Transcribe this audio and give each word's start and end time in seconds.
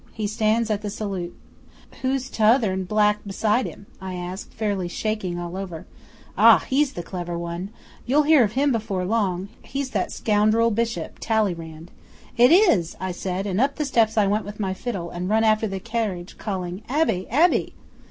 He 0.13 0.25
stands 0.25 0.71
at 0.71 0.81
the 0.81 0.89
salute. 0.89 1.37
'"Who's 2.01 2.31
t'other 2.31 2.73
in 2.73 2.85
black 2.85 3.23
beside 3.23 3.67
him?" 3.67 3.85
I 4.01 4.15
asks, 4.15 4.51
fairly 4.51 4.87
shaking 4.87 5.37
all 5.37 5.55
over. 5.55 5.85
'"Ah! 6.35 6.65
he's 6.67 6.93
the 6.93 7.03
clever 7.03 7.37
one. 7.37 7.69
You'll 8.07 8.23
hear 8.23 8.43
of 8.43 8.53
him 8.53 8.71
before 8.71 9.05
long. 9.05 9.49
He's 9.61 9.91
that 9.91 10.11
scoundrel 10.11 10.71
bishop, 10.71 11.19
Talleyrand." 11.19 11.91
'"It 12.35 12.51
is!" 12.51 12.95
I 12.99 13.11
said, 13.11 13.45
and 13.45 13.61
up 13.61 13.75
the 13.75 13.85
steps 13.85 14.17
I 14.17 14.25
went 14.25 14.43
with 14.43 14.59
my 14.59 14.73
fiddle, 14.73 15.11
and 15.11 15.29
run 15.29 15.43
after 15.43 15.67
the 15.67 15.79
carriage 15.79 16.39
calling, 16.39 16.81
"Abbe, 16.89 17.27
Abbe!" 17.29 17.75